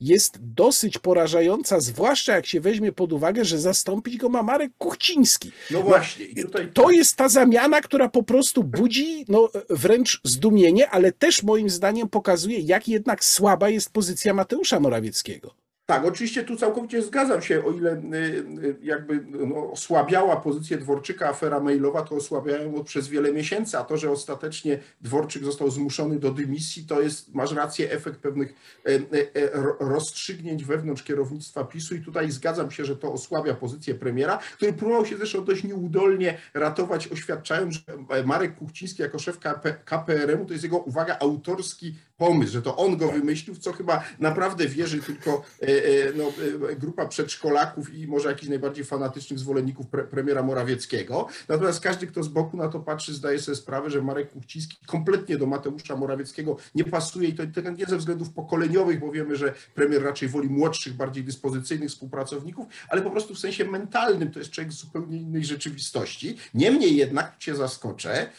[0.00, 5.52] jest dosyć porażająca, zwłaszcza jak się weźmie pod uwagę, że zastąpić go ma Marek Kuchciński.
[5.70, 6.26] No właśnie.
[6.42, 6.72] Tutaj...
[6.72, 12.08] To jest ta zamiana, która po prostu budzi no, wręcz zdumienie, ale też moim zdaniem
[12.08, 15.61] pokazuje, jak jednak słaba jest pozycja Mateusza Morawieckiego.
[15.92, 18.16] Tak, oczywiście tu całkowicie zgadzam się, o ile y,
[18.64, 23.96] y, jakby no, osłabiała pozycję Dworczyka afera mailowa, to osłabiają przez wiele miesięcy, a to,
[23.96, 28.54] że ostatecznie Dworczyk został zmuszony do dymisji, to jest, masz rację, efekt pewnych
[28.86, 28.98] e, e,
[29.34, 29.50] e,
[29.80, 35.06] rozstrzygnięć wewnątrz kierownictwa PiSu i tutaj zgadzam się, że to osłabia pozycję premiera, który próbował
[35.06, 39.38] się zresztą dość nieudolnie ratować, oświadczając, że Marek Kuchciński jako szef
[39.84, 44.04] KPRM-u to jest jego, uwaga, autorski pomysł, że to on go wymyślił, w co chyba
[44.18, 46.32] naprawdę wierzy tylko e, e, no,
[46.70, 51.26] e, grupa przedszkolaków i może jakichś najbardziej fanatycznych zwolenników pre, premiera Morawieckiego.
[51.48, 55.36] Natomiast każdy, kto z boku na to patrzy, zdaje sobie sprawę, że Marek Kuchciński kompletnie
[55.38, 60.02] do Mateusza Morawieckiego nie pasuje i to nie ze względów pokoleniowych, bo wiemy, że premier
[60.02, 64.72] raczej woli młodszych, bardziej dyspozycyjnych współpracowników, ale po prostu w sensie mentalnym to jest człowiek
[64.72, 66.36] z zupełnie innej rzeczywistości.
[66.54, 68.30] Niemniej jednak cię zaskoczę,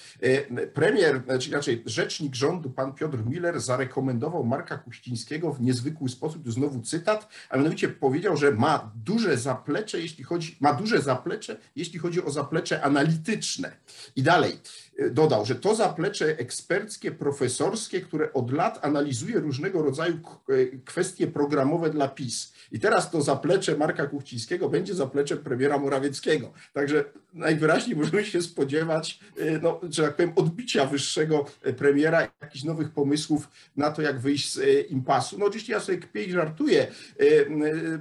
[0.73, 6.51] premier, czy inaczej rzecznik rządu, pan Piotr Miller, zarekomendował Marka Kuścińskiego w niezwykły sposób, to
[6.51, 11.99] znowu cytat, a mianowicie powiedział, że ma duże zaplecze, jeśli chodzi, ma duże zaplecze, jeśli
[11.99, 13.71] chodzi o zaplecze analityczne.
[14.15, 14.59] I dalej
[14.97, 21.27] e, dodał, że to zaplecze eksperckie, profesorskie, które od lat analizuje różnego rodzaju e, kwestie
[21.27, 22.53] programowe dla PiS.
[22.71, 26.53] I teraz to zaplecze Marka Kuchcińskiego będzie zaplecze premiera Morawieckiego.
[26.73, 31.45] Także najwyraźniej możemy się spodziewać, e, no, że tak powiem, odbicia wyższego
[31.77, 35.39] premiera, jakichś nowych pomysłów na to, jak wyjść z e, impasu.
[35.39, 36.87] No oczywiście ja sobie kpię i żartuję,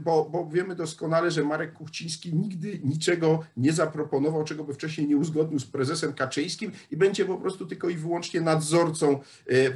[0.02, 5.16] bo, bo wiemy doskonale, że Marek Kuchciński nigdy niczego nie zaproponował, czego by wcześniej nie
[5.16, 9.20] uzgodnił z prezesem Kaczyńskim i będzie po prostu tylko i wyłącznie nadzorcą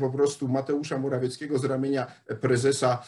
[0.01, 2.07] po prostu Mateusza Morawieckiego z ramienia
[2.41, 3.03] prezesa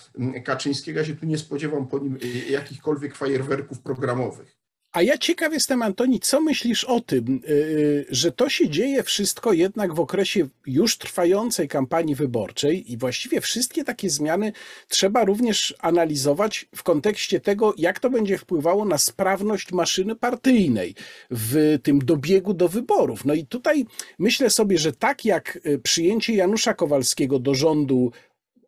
[0.45, 1.01] Kaczyńskiego.
[1.01, 2.19] Ja się tu nie spodziewam po nim
[2.51, 4.68] jakichkolwiek fajerwerków programowych.
[4.93, 9.03] A ja ciekaw jestem, Antoni, co myślisz o tym, y, y, że to się dzieje
[9.03, 14.53] wszystko jednak w okresie już trwającej kampanii wyborczej i właściwie wszystkie takie zmiany
[14.89, 20.95] trzeba również analizować w kontekście tego, jak to będzie wpływało na sprawność maszyny partyjnej
[21.31, 23.25] w tym dobiegu do wyborów.
[23.25, 23.87] No i tutaj
[24.19, 28.13] myślę sobie, że tak jak y, przyjęcie Janusza Kowalskiego do rządu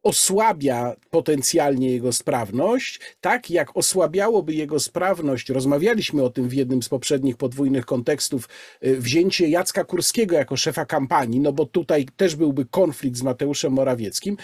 [0.02, 6.88] osłabia potencjalnie jego sprawność, tak jak osłabiałoby jego sprawność, rozmawialiśmy o tym w jednym z
[6.88, 8.48] poprzednich podwójnych kontekstów,
[8.84, 13.72] y, wzięcie Jacka Kurskiego jako szefa kampanii, no bo tutaj też byłby konflikt z Mateuszem
[13.72, 14.36] Morawieckim,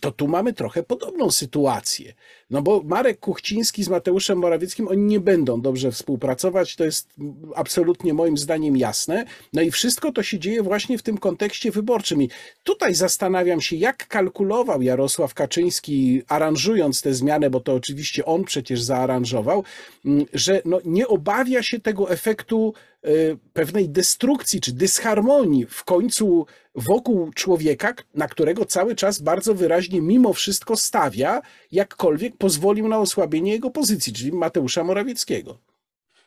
[0.00, 2.14] to tu mamy trochę podobną sytuację.
[2.50, 7.08] No bo Marek Kuchciński z Mateuszem Morawieckim, oni nie będą dobrze współpracować, to jest
[7.54, 9.24] absolutnie moim zdaniem jasne.
[9.52, 12.22] No i wszystko to się dzieje właśnie w tym kontekście wyborczym.
[12.22, 12.30] I
[12.64, 18.82] tutaj zastanawiam się, jak kalkulował Jarosław Kaczyński, aranżując tę zmianę, bo to oczywiście on przecież
[18.82, 19.64] zaaranżował,
[20.04, 22.74] mm, że no nie obawia się tego efektu
[23.52, 30.32] pewnej destrukcji czy dysharmonii w końcu wokół człowieka, na którego cały czas bardzo wyraźnie mimo
[30.32, 35.69] wszystko stawia, jakkolwiek pozwolił na osłabienie jego pozycji, czyli Mateusza Morawieckiego.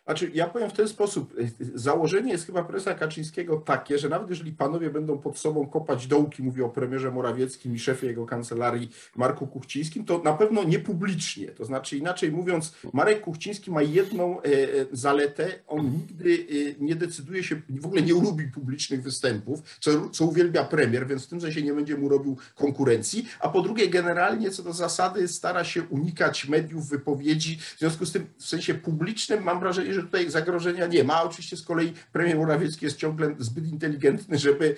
[0.06, 1.36] Znaczy, ja powiem w ten sposób.
[1.76, 6.44] Założenie jest chyba prezesa Kaczyńskiego takie, że nawet jeżeli panowie będą pod sobą kopać dołki,
[6.44, 11.48] mówię o premierze Morawieckim i szefie jego kancelarii Marku Kuchcińskim, to na pewno nie publicznie.
[11.48, 15.52] To znaczy, inaczej mówiąc, Marek Kuchciński ma jedną e, e, zaletę.
[15.68, 20.64] On nigdy e, nie decyduje się, w ogóle nie lubi publicznych występów, co, co uwielbia
[20.64, 23.28] premier, więc w tym sensie nie będzie mu robił konkurencji.
[23.40, 27.60] A po drugie, generalnie co do zasady stara się unikać mediów, wypowiedzi.
[27.76, 31.24] W związku z tym w sensie publicznym mam wrażenie, że tutaj zagrożenia nie ma.
[31.24, 34.76] Oczywiście z kolei premier Morawiecki jest ciągle zbyt inteligentny, żeby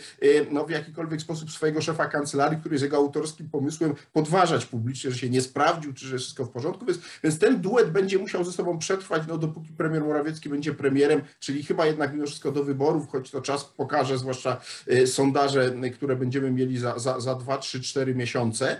[0.51, 5.17] no, w jakikolwiek sposób swojego szefa kancelarii, który jest jego autorskim pomysłem, podważać publicznie, że
[5.17, 6.85] się nie sprawdził, czy że wszystko w porządku.
[6.85, 11.21] Więc, więc ten duet będzie musiał ze sobą przetrwać, no, dopóki premier Morawiecki będzie premierem,
[11.39, 14.61] czyli chyba jednak mimo wszystko do wyborów, choć to czas pokaże, zwłaszcza
[15.05, 18.79] sondaże, które będziemy mieli za, za, za 2, 3, 4 miesiące.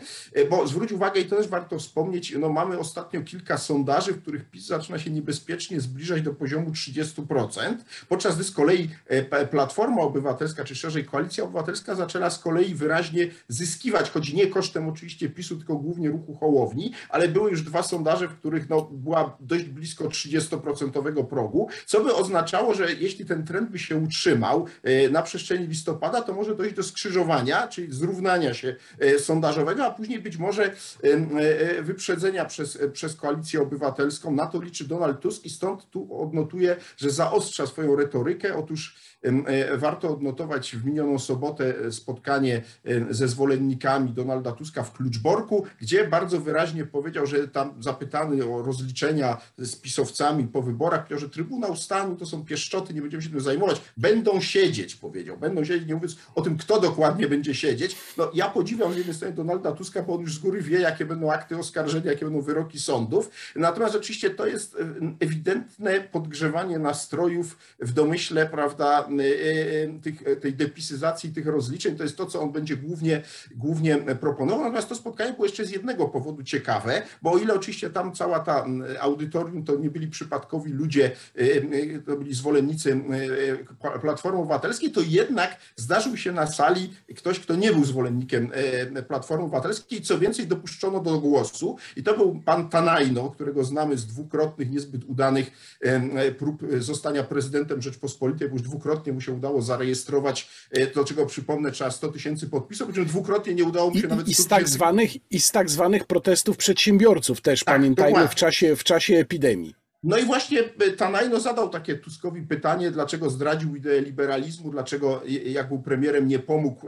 [0.50, 4.50] Bo zwróć uwagę, i to też warto wspomnieć, no mamy ostatnio kilka sondaży, w których
[4.50, 7.76] PiS zaczyna się niebezpiecznie zbliżać do poziomu 30%,
[8.10, 8.90] podczas gdy z kolei
[9.52, 15.30] Platforma Obywatelska, czy szerzej Koalicja Obywatelska zaczęła z kolei wyraźnie zyskiwać, choć nie kosztem oczywiście
[15.30, 19.64] PiSu, tylko głównie ruchu Hołowni, ale były już dwa sondaże, w których no, była dość
[19.64, 24.66] blisko 30% progu, co by oznaczało, że jeśli ten trend by się utrzymał
[25.12, 28.76] na przestrzeni listopada, to może dojść do skrzyżowania, czyli zrównania się
[29.18, 30.72] sondażowego, a później być może
[31.82, 34.32] wyprzedzenia przez, przez Koalicję Obywatelską.
[34.32, 38.58] Na to liczy Donald Tusk i stąd tu odnotuje, że zaostrza swoją retorykę.
[38.58, 38.96] Otóż
[39.78, 42.62] warto odnotować w minioną sobotę spotkanie
[43.10, 49.38] ze zwolennikami Donalda Tuska w Kluczborku, gdzie bardzo wyraźnie powiedział, że tam zapytany o rozliczenia
[49.58, 53.42] z pisowcami po wyborach, powiedział, że Trybunał Stanu to są pieszczoty, nie będziemy się tym
[53.42, 57.96] zajmować, będą siedzieć, powiedział, będą siedzieć, nie mówiąc o tym, kto dokładnie będzie siedzieć.
[58.18, 61.06] No ja podziwiam z jednej strony Donalda Tuska, bo on już z góry wie, jakie
[61.06, 64.78] będą akty oskarżenia, jakie będą wyroki sądów, natomiast oczywiście to jest
[65.20, 69.08] ewidentne podgrzewanie nastrojów w domyśle, prawda,
[70.02, 73.22] tych, tej depisyzacji tych rozliczeń, to jest to, co on będzie głównie,
[73.56, 74.64] głównie proponował.
[74.64, 78.40] Natomiast to spotkanie było jeszcze z jednego powodu ciekawe, bo o ile oczywiście tam cała
[78.40, 78.66] ta
[79.00, 81.12] audytorium to nie byli przypadkowi ludzie,
[82.06, 83.02] to byli zwolennicy
[84.02, 88.52] Platformy Obywatelskiej, to jednak zdarzył się na sali ktoś, kto nie był zwolennikiem
[89.08, 94.06] Platformy Obywatelskiej, co więcej dopuszczono do głosu i to był pan Tanajno, którego znamy z
[94.08, 95.78] dwukrotnych, niezbyt udanych
[96.38, 100.50] prób zostania prezydentem Rzeczpospolitej, bo już dwukrotnie mu się udało zarejestrować,
[100.96, 104.28] do czego przypomnę, trzeba 100 tysięcy podpisów, przy dwukrotnie nie udało mu się I, nawet...
[104.28, 108.76] I z, tak zwanych, I z tak zwanych protestów przedsiębiorców też, tak, pamiętajmy, w czasie,
[108.76, 109.85] w czasie epidemii.
[110.06, 110.64] No i właśnie
[110.98, 116.88] Tanajno zadał takie Tuskowi pytanie, dlaczego zdradził ideę liberalizmu, dlaczego jak był premierem nie pomógł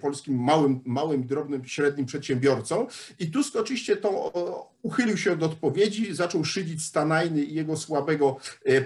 [0.00, 2.86] polskim małym, małym drobnym, średnim przedsiębiorcom.
[3.18, 8.36] I Tusk oczywiście to uchylił się od odpowiedzi, zaczął szydzić z Tanajny i jego słabego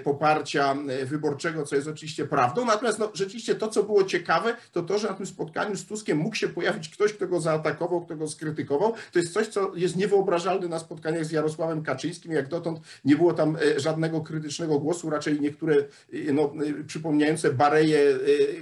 [0.03, 2.65] poparcia wyborczego, co jest oczywiście prawdą.
[2.65, 6.17] Natomiast no, rzeczywiście to, co było ciekawe, to to, że na tym spotkaniu z Tuskiem
[6.17, 8.93] mógł się pojawić ktoś, kto go zaatakował, kto go skrytykował.
[9.11, 12.31] To jest coś, co jest niewyobrażalne na spotkaniach z Jarosławem Kaczyńskim.
[12.31, 15.75] Jak dotąd nie było tam żadnego krytycznego głosu, raczej niektóre
[16.33, 16.53] no,
[16.87, 17.99] przypomniające Bareje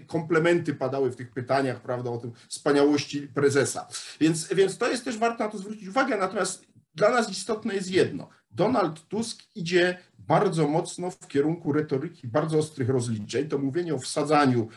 [0.08, 3.88] komplementy padały w tych pytaniach, prawda, o tym wspaniałości prezesa.
[4.20, 7.92] Więc, więc to jest też warto na to zwrócić uwagę, natomiast dla nas istotne jest
[7.92, 8.30] jedno.
[8.52, 13.48] Donald Tusk idzie bardzo mocno w kierunku retoryki bardzo ostrych rozliczeń.
[13.48, 14.68] To mówienie o wsadzaniu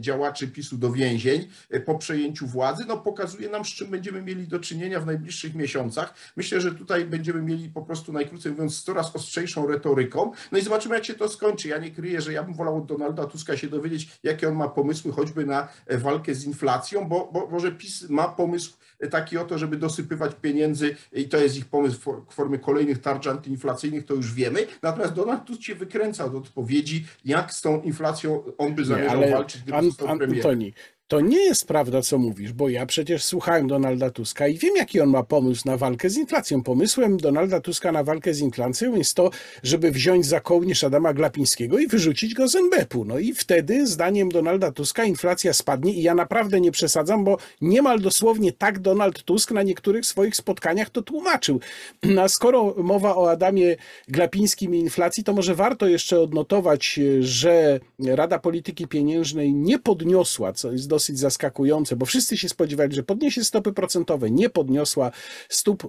[0.00, 1.48] działaczy PiSu do więzień
[1.84, 6.14] po przejęciu władzy, no pokazuje nam, z czym będziemy mieli do czynienia w najbliższych miesiącach.
[6.36, 10.32] Myślę, że tutaj będziemy mieli po prostu najkrócej mówiąc coraz ostrzejszą retoryką.
[10.52, 11.68] No i zobaczymy, jak się to skończy.
[11.68, 14.68] Ja nie kryję, że ja bym wolał od Donalda Tuska się dowiedzieć, jakie on ma
[14.68, 18.72] pomysły choćby na walkę z inflacją, bo, bo może PiS ma pomysł
[19.10, 24.04] taki oto, żeby dosypywać pieniędzy i to jest ich pomysł w formie kolejnych tarcz antyinflacyjnych,
[24.04, 24.66] to już wiemy.
[24.82, 29.30] Natomiast Donald Tusk się wykręca od odpowiedzi, jak z tą inflacją on by zamierzał Nie,
[29.30, 30.36] walczyć, gdyby An- został premierem.
[30.36, 30.72] Antoni,
[31.08, 35.00] to nie jest prawda, co mówisz, bo ja przecież słuchałem Donalda Tuska i wiem, jaki
[35.00, 36.62] on ma pomysł na walkę z inflacją.
[36.62, 39.30] Pomysłem Donalda Tuska na walkę z inflacją jest to,
[39.62, 43.04] żeby wziąć za kołnierz Adama Glapińskiego i wyrzucić go z NBP-u.
[43.04, 48.00] No i wtedy, zdaniem Donalda Tuska, inflacja spadnie i ja naprawdę nie przesadzam, bo niemal
[48.00, 51.60] dosłownie tak Donald Tusk na niektórych swoich spotkaniach to tłumaczył.
[52.02, 53.76] No, a skoro mowa o Adamie
[54.08, 60.72] Glapińskim i inflacji, to może warto jeszcze odnotować, że Rada Polityki Pieniężnej nie podniosła, co
[60.72, 65.10] jest dosyć zaskakujące, bo wszyscy się spodziewali, że podniesie stopy procentowe, nie podniosła
[65.48, 65.88] stóp y,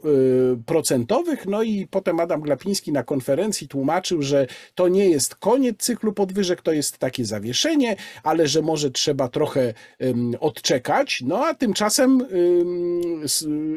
[0.66, 6.14] procentowych, no i potem Adam Glapiński na konferencji tłumaczył, że to nie jest koniec cyklu
[6.14, 9.74] podwyżek, to jest takie zawieszenie, ale że może trzeba trochę
[10.40, 12.28] odczekać, no a tymczasem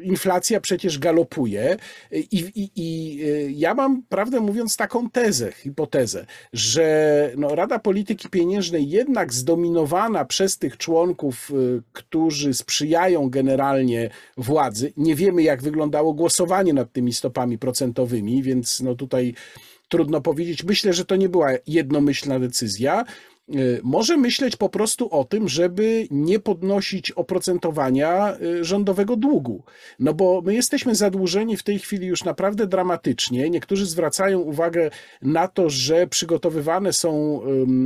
[0.02, 1.76] inflacja przecież galopuje.
[2.12, 8.28] I, i, i y, ja mam, prawdę mówiąc, taką tezę, hipotezę, że no, Rada Polityki
[8.28, 11.19] Pieniężnej jednak zdominowana przez tych członków,
[11.50, 18.80] y, którzy sprzyjają generalnie władzy, nie wiemy jak wyglądało głosowanie nad tymi stopami procentowymi, więc
[18.80, 19.34] no tutaj
[19.88, 20.64] trudno powiedzieć.
[20.64, 23.04] Myślę, że to nie była jednomyślna decyzja.
[23.54, 29.64] Y, może myśleć po prostu o tym, żeby nie podnosić oprocentowania y, rządowego długu.
[29.98, 33.50] No bo my jesteśmy zadłużeni w tej chwili już naprawdę dramatycznie.
[33.50, 34.90] Niektórzy zwracają uwagę
[35.22, 37.40] na to, że przygotowywane są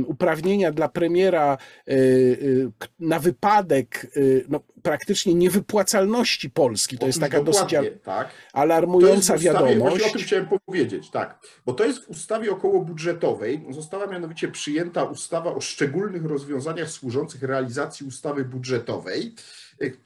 [0.07, 1.57] uprawnienia dla premiera
[1.89, 4.07] y, na wypadek
[4.49, 6.97] no, praktycznie niewypłacalności Polski.
[6.97, 8.29] To jest taka dosyć tak.
[8.29, 10.11] To alarmująca w ustawie, Właśnie o wiadomość.
[10.11, 11.39] tym chciałem powiedzieć, tak.
[11.65, 13.65] Bo to jest w ustawie okołobudżetowej.
[13.69, 19.35] Została mianowicie przyjęta ustawa o szczególnych rozwiązaniach służących realizacji ustawy budżetowej,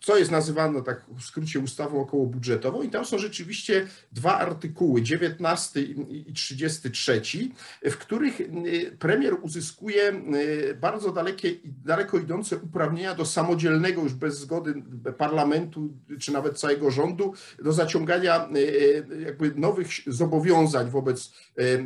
[0.02, 2.82] co jest nazywane tak w skrócie ustawą okołobudżetową.
[2.82, 7.22] I tam są rzeczywiście dwa artykuły, 19 i i 33,
[7.84, 14.40] w których y, premier uzyskuje y, bardzo dalekie, daleko idące uprawnienia do samodzielnego, już bez
[14.40, 14.84] zgody
[15.18, 21.34] parlamentu czy nawet całego rządu, do zaciągania y, jakby nowych zobowiązań wobec,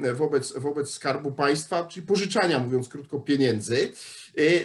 [0.06, 3.91] y, wobec, wobec Skarbu Państwa, czyli pożyczania, mówiąc krótko, pieniędzy y,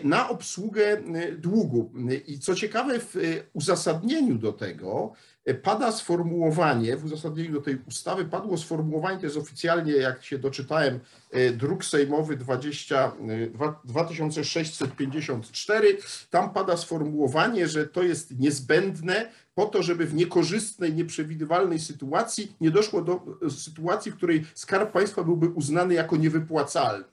[0.05, 0.99] na obsługę y,
[1.39, 1.93] długu.
[2.27, 5.13] I co ciekawe, w y, uzasadnieniu do tego
[5.49, 10.39] y, pada sformułowanie, w uzasadnieniu do tej ustawy padło sformułowanie, to jest oficjalnie, jak się
[10.39, 11.01] doczytałem,
[11.37, 15.99] y, druk sejmowy 20, y, dwa- 2654,
[16.31, 22.71] tam pada sformułowanie, że to jest niezbędne po to, żeby w niekorzystnej, nieprzewidywalnej sytuacji nie
[22.71, 27.05] doszło do y, sytuacji, w której skarb państwa byłby uznany jako niewypłacalny.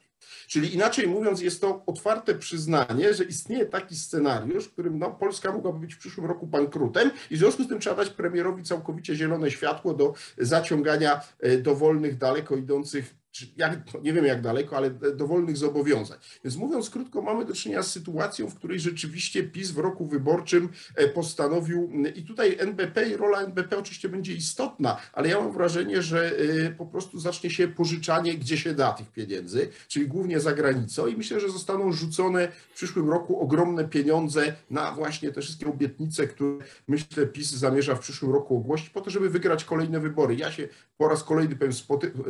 [0.48, 5.52] Czyli inaczej mówiąc, jest to otwarte przyznanie, że istnieje taki scenariusz, w którym no, Polska
[5.52, 9.16] mogłaby być w przyszłym roku bankrutem i w związku z tym trzeba dać premierowi całkowicie
[9.16, 13.16] zielone światło do zaciągania e, dowolnych, daleko idących,
[13.58, 16.18] jak, no, nie wiem jak daleko, ale dowolnych zobowiązań.
[16.44, 20.70] Więc mówiąc krótko, mamy do czynienia z sytuacją, w której rzeczywiście PiS w roku wyborczym
[20.96, 26.02] e, postanowił, i tutaj NBP i rola NBP oczywiście będzie istotna, ale ja mam wrażenie,
[26.02, 30.54] że e, po prostu zacznie się pożyczanie, gdzie się da tych pieniędzy, czyli głównie za
[30.54, 35.68] granicą i myślę, że zostaną rzucone w przyszłym roku ogromne pieniądze na właśnie te wszystkie
[35.68, 40.36] obietnice, które myślę PiS zamierza w przyszłym roku ogłosić po to, żeby wygrać kolejne wybory.
[40.36, 40.68] Ja się
[40.98, 41.74] po raz kolejny powiem,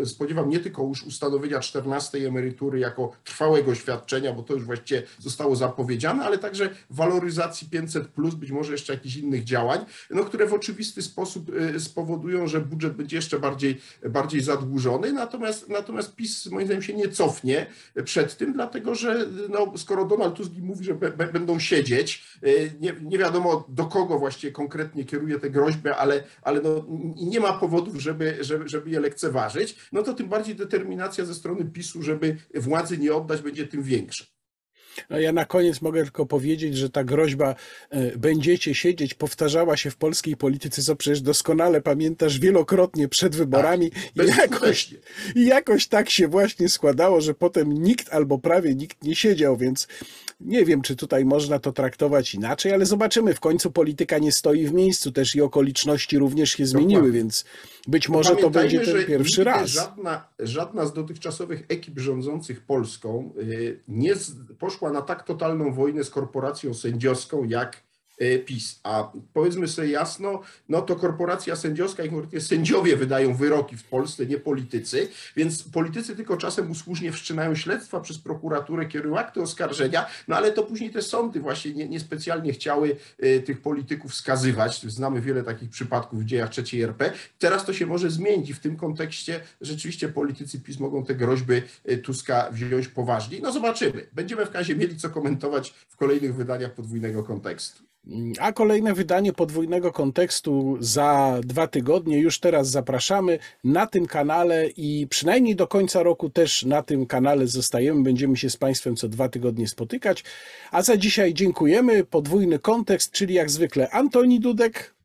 [0.06, 5.56] spodziewam nie tylko już ustanowienia 14 emerytury jako trwałego świadczenia, bo to już właściwie zostało
[5.56, 10.54] zapowiedziane, ale także waloryzacji 500 plus, być może jeszcze jakichś innych działań, no, które w
[10.54, 15.14] oczywisty sposób y, spowodują, że budżet będzie jeszcze bardziej, bardziej zadłużony.
[15.14, 17.66] Natomiast, natomiast PiS moim zdaniem się nie cofnie
[18.04, 20.96] przed tym, dlatego że no, skoro Donald Tusk mówi, że
[21.34, 26.62] będą siedzieć, y, nie, nie wiadomo do kogo właściwie konkretnie kieruje tę groźbę, ale, ale
[26.62, 30.56] no, nie ma powodów, żeby, żeby, żeby je lekceważyć, no to tym bardziej
[30.86, 34.26] determinacja ze strony PiSu, żeby władzy nie oddać, będzie tym większa.
[35.10, 37.56] No ja na koniec mogę tylko powiedzieć, że ta groźba
[37.90, 43.86] e, będziecie siedzieć powtarzała się w polskiej polityce, co przecież doskonale pamiętasz wielokrotnie przed wyborami.
[43.88, 44.98] I jakoś, Bezskutecznie.
[45.36, 49.88] I jakoś tak się właśnie składało, że potem nikt albo prawie nikt nie siedział, więc
[50.40, 53.34] nie wiem, czy tutaj można to traktować inaczej, ale zobaczymy.
[53.34, 57.20] W końcu polityka nie stoi w miejscu, też i okoliczności również się zmieniły, Dokładnie.
[57.20, 57.46] więc
[57.88, 59.70] być może to będzie ten pierwszy raz.
[59.70, 64.14] Żadna, żadna z dotychczasowych ekip rządzących Polską y, nie
[64.60, 67.85] poszła na tak totalną wojnę z korporacją sędziowską jak
[68.46, 68.80] PiS.
[68.84, 74.26] A powiedzmy sobie jasno, no to korporacja sędziowska i konkretnie sędziowie wydają wyroki w Polsce,
[74.26, 80.36] nie politycy, więc politycy tylko czasem usłużnie wszczynają śledztwa przez prokuraturę, kierują akty oskarżenia, no
[80.36, 84.82] ale to później te sądy właśnie nie- niespecjalnie chciały y, tych polityków skazywać.
[84.82, 87.12] Znamy wiele takich przypadków w dziejach III RP.
[87.40, 91.62] Teraz to się może zmienić i w tym kontekście rzeczywiście politycy PiS mogą te groźby
[91.90, 93.40] y, Tuska wziąć poważnie.
[93.42, 94.08] No zobaczymy.
[94.14, 97.84] Będziemy w razie mieli co komentować w kolejnych wydaniach podwójnego kontekstu.
[98.40, 102.20] A kolejne wydanie podwójnego kontekstu za dwa tygodnie.
[102.20, 107.48] Już teraz zapraszamy na tym kanale i przynajmniej do końca roku też na tym kanale
[107.48, 108.04] zostajemy.
[108.04, 110.24] Będziemy się z Państwem co dwa tygodnie spotykać.
[110.72, 112.04] A za dzisiaj dziękujemy.
[112.04, 114.96] Podwójny kontekst, czyli jak zwykle Antoni Dudek.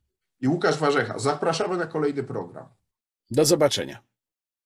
[0.40, 1.18] I Łukasz Warzecha.
[1.18, 2.66] Zapraszamy na kolejny program.
[3.30, 4.09] Do zobaczenia.